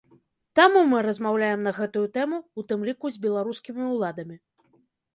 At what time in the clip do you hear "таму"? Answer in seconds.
0.59-0.79